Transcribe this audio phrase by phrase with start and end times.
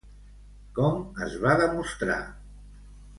[0.79, 2.17] Com es va demostrar?